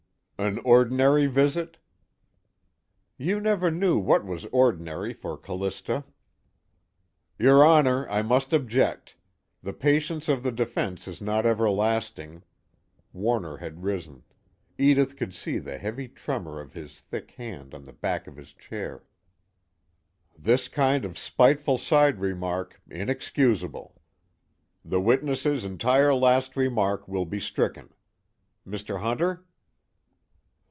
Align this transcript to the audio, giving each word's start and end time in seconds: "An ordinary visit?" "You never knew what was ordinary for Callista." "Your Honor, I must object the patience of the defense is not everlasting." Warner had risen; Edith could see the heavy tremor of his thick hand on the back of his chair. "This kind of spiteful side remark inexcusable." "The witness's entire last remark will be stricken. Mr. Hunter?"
"An 0.43 0.57
ordinary 0.65 1.27
visit?" 1.27 1.77
"You 3.15 3.39
never 3.39 3.69
knew 3.69 3.99
what 3.99 4.25
was 4.25 4.45
ordinary 4.45 5.13
for 5.13 5.37
Callista." 5.37 6.03
"Your 7.37 7.63
Honor, 7.63 8.09
I 8.09 8.23
must 8.23 8.51
object 8.51 9.17
the 9.61 9.71
patience 9.71 10.27
of 10.27 10.41
the 10.41 10.51
defense 10.51 11.07
is 11.07 11.21
not 11.21 11.45
everlasting." 11.45 12.41
Warner 13.13 13.57
had 13.57 13.83
risen; 13.83 14.23
Edith 14.79 15.15
could 15.15 15.35
see 15.35 15.59
the 15.59 15.77
heavy 15.77 16.07
tremor 16.07 16.59
of 16.59 16.73
his 16.73 16.99
thick 16.99 17.29
hand 17.33 17.75
on 17.75 17.83
the 17.85 17.93
back 17.93 18.25
of 18.25 18.35
his 18.35 18.51
chair. 18.51 19.03
"This 20.35 20.67
kind 20.67 21.05
of 21.05 21.19
spiteful 21.19 21.77
side 21.77 22.19
remark 22.19 22.81
inexcusable." 22.89 24.01
"The 24.83 24.99
witness's 24.99 25.63
entire 25.63 26.15
last 26.15 26.57
remark 26.57 27.07
will 27.07 27.25
be 27.25 27.39
stricken. 27.39 27.93
Mr. 28.67 29.01
Hunter?" 29.01 29.45